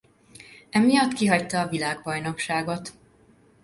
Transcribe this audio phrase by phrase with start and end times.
[0.69, 2.93] Emiatt kihagyta a világbajnokságot.